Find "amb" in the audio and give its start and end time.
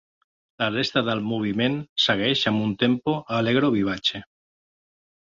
2.51-2.63